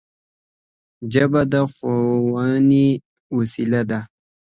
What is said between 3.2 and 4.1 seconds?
وسیله ده